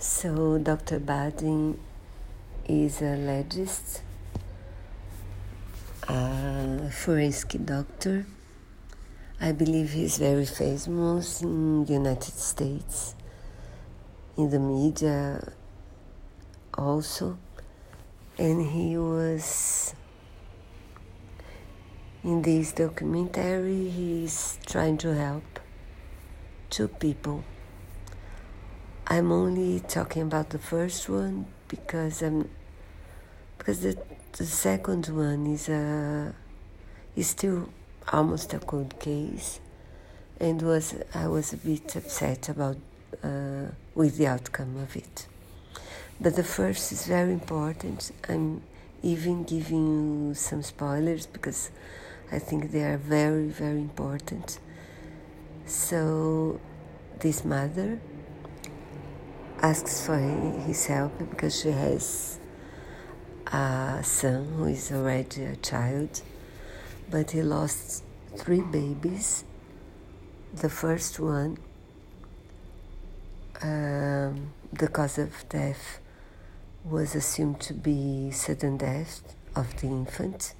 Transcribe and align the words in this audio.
So, 0.00 0.58
Dr. 0.58 1.00
Baden 1.00 1.76
is 2.68 3.02
a 3.02 3.18
legist, 3.18 4.02
a 6.06 6.88
forensic 6.88 7.66
doctor. 7.66 8.24
I 9.40 9.50
believe 9.50 9.90
he's 9.90 10.18
very 10.18 10.46
famous 10.46 11.42
in 11.42 11.84
the 11.84 11.94
United 11.94 12.38
States, 12.38 13.16
in 14.36 14.50
the 14.50 14.60
media 14.60 15.52
also. 16.74 17.36
And 18.38 18.70
he 18.70 18.96
was 18.96 19.96
in 22.22 22.42
this 22.42 22.70
documentary, 22.70 23.88
he's 23.88 24.60
trying 24.64 24.96
to 24.98 25.12
help 25.16 25.58
two 26.70 26.86
people 26.86 27.42
I'm 29.10 29.32
only 29.32 29.80
talking 29.80 30.20
about 30.20 30.50
the 30.50 30.58
first 30.58 31.08
one 31.08 31.46
because 31.66 32.20
I'm 32.20 32.50
because 33.56 33.80
the 33.80 33.96
the 34.36 34.44
second 34.44 35.06
one 35.06 35.46
is 35.46 35.70
a 35.70 36.34
is 37.16 37.28
still 37.28 37.70
almost 38.12 38.52
a 38.52 38.58
cold 38.58 39.00
case, 39.00 39.60
and 40.38 40.60
was 40.60 40.94
I 41.14 41.26
was 41.26 41.54
a 41.54 41.56
bit 41.56 41.96
upset 41.96 42.50
about 42.50 42.76
uh, 43.24 43.68
with 43.94 44.18
the 44.18 44.26
outcome 44.26 44.76
of 44.76 44.94
it. 44.94 45.26
But 46.20 46.36
the 46.36 46.44
first 46.44 46.92
is 46.92 47.06
very 47.06 47.32
important. 47.32 48.12
I'm 48.28 48.60
even 49.02 49.44
giving 49.44 50.28
you 50.28 50.34
some 50.34 50.62
spoilers 50.62 51.24
because 51.24 51.70
I 52.30 52.38
think 52.38 52.72
they 52.72 52.84
are 52.84 52.98
very 52.98 53.46
very 53.46 53.80
important. 53.80 54.58
So 55.64 56.60
this 57.20 57.42
mother 57.42 58.00
asks 59.60 60.06
for 60.06 60.16
his 60.16 60.86
help 60.86 61.18
because 61.18 61.60
she 61.60 61.70
has 61.70 62.38
a 63.46 64.00
son 64.04 64.46
who 64.56 64.66
is 64.66 64.92
already 64.92 65.44
a 65.44 65.56
child, 65.56 66.22
but 67.10 67.32
he 67.32 67.42
lost 67.42 68.04
three 68.36 68.60
babies. 68.60 69.44
The 70.54 70.68
first 70.68 71.18
one, 71.18 71.58
um, 73.60 74.52
the 74.72 74.88
cause 74.88 75.18
of 75.18 75.32
death 75.48 75.98
was 76.84 77.16
assumed 77.16 77.60
to 77.60 77.74
be 77.74 78.30
sudden 78.30 78.76
death 78.76 79.34
of 79.56 79.80
the 79.80 79.88
infant, 79.88 80.54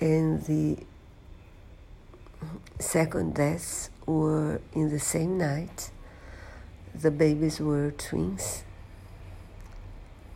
and 0.00 0.42
the 0.44 0.78
second 2.78 3.34
deaths 3.34 3.90
were 4.06 4.60
in 4.72 4.88
the 4.88 5.00
same 5.00 5.36
night 5.36 5.90
the 7.00 7.10
babies 7.12 7.60
were 7.60 7.92
twins. 7.92 8.64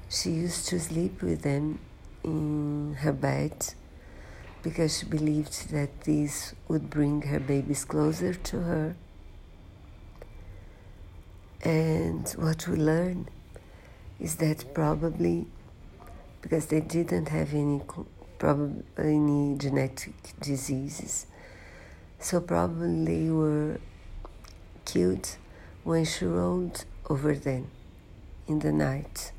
She 0.08 0.30
used 0.30 0.68
to 0.68 0.78
sleep 0.78 1.20
with 1.20 1.42
them 1.42 1.80
in 2.22 2.96
her 3.00 3.12
bed 3.12 3.74
because 4.62 4.98
she 4.98 5.06
believed 5.06 5.70
that 5.70 6.02
this 6.02 6.54
would 6.68 6.88
bring 6.88 7.22
her 7.22 7.40
babies 7.40 7.84
closer 7.84 8.34
to 8.34 8.60
her. 8.60 8.94
And 11.64 12.28
what 12.30 12.68
we 12.68 12.76
learn 12.76 13.28
is 14.20 14.36
that 14.36 14.72
probably 14.72 15.46
because 16.42 16.66
they 16.66 16.80
didn't 16.80 17.28
have 17.28 17.54
any 17.54 17.80
probably 18.38 18.84
any 18.98 19.56
genetic 19.56 20.14
diseases, 20.40 21.26
so 22.18 22.40
probably 22.40 23.30
were 23.30 23.78
killed 24.84 25.36
when 25.84 26.04
she 26.04 26.24
rolled 26.24 26.84
over 27.08 27.34
them 27.34 27.70
in 28.46 28.60
the 28.60 28.72
night. 28.72 29.32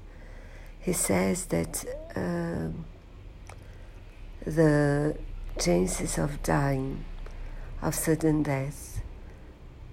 He 0.79 0.93
says 0.93 1.45
that 1.47 1.85
uh, 2.15 2.69
the 4.45 5.17
chances 5.59 6.17
of 6.17 6.43
dying 6.43 7.05
of 7.81 7.95
sudden 7.95 8.43
death 8.43 9.01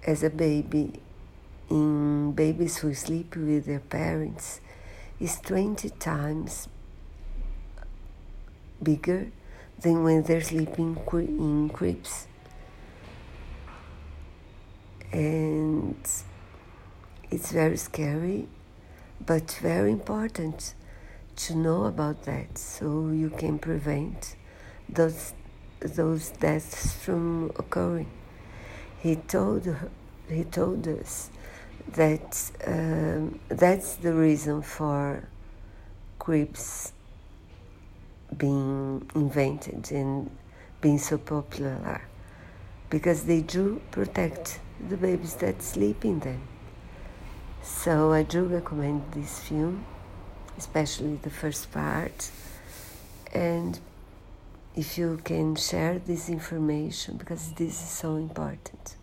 as 0.05 0.23
a 0.23 0.29
baby 0.29 0.99
in 1.69 2.31
babies 2.33 2.77
who 2.77 2.93
sleep 2.93 3.35
with 3.35 3.65
their 3.65 3.79
parents 3.79 4.59
is 5.19 5.39
20 5.41 5.89
times 5.91 6.67
bigger 8.81 9.31
than 9.79 10.03
when 10.03 10.23
they're 10.23 10.41
sleeping 10.41 10.97
in 11.13 11.69
cribs. 11.69 12.27
And 15.11 15.95
it's 17.31 17.51
very 17.51 17.77
scary, 17.77 18.47
but 19.25 19.57
very 19.61 19.91
important 19.91 20.75
to 21.37 21.55
know 21.55 21.85
about 21.85 22.23
that 22.23 22.57
so 22.57 23.09
you 23.09 23.29
can 23.29 23.57
prevent 23.57 24.35
those 24.89 25.33
those 25.79 26.29
deaths 26.29 26.93
from 26.93 27.51
occurring. 27.57 28.11
He 28.99 29.15
told 29.15 29.75
he 30.29 30.43
told 30.43 30.87
us 30.87 31.31
that 31.93 32.51
um, 32.67 33.39
that's 33.47 33.95
the 33.95 34.13
reason 34.13 34.61
for 34.61 35.27
cribs 36.19 36.93
being 38.37 39.09
invented 39.15 39.91
and 39.91 40.29
being 40.81 40.99
so 40.99 41.17
popular 41.17 42.01
because 42.89 43.23
they 43.23 43.41
do 43.41 43.81
protect 43.91 44.59
the 44.89 44.97
babies 44.97 45.35
that 45.35 45.61
sleep 45.63 46.05
in 46.05 46.19
them. 46.19 46.41
So 47.63 48.11
I 48.11 48.23
do 48.23 48.43
recommend 48.43 49.11
this 49.11 49.39
film, 49.39 49.85
especially 50.57 51.15
the 51.21 51.29
first 51.29 51.71
part. 51.71 52.31
And 53.33 53.79
if 54.75 54.97
you 54.97 55.19
can 55.23 55.55
share 55.55 55.99
this 55.99 56.29
information, 56.29 57.17
because 57.17 57.53
this 57.53 57.81
is 57.81 57.89
so 57.89 58.15
important. 58.15 58.95